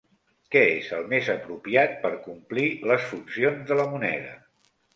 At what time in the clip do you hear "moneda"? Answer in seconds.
3.95-4.37